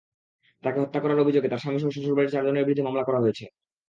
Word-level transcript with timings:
তাঁকে 0.63 0.79
হত্যা 0.79 0.99
করার 0.99 1.21
অভিযোগে 1.23 1.49
তাঁর 1.49 1.61
স্বামীসহ 1.63 1.89
শ্বশুরবাড়ির 1.89 2.33
চারজনের 2.33 2.65
বিরুদ্ধে 2.65 2.87
মামলা 2.87 3.03
করা 3.05 3.21
হয়েছে। 3.23 3.45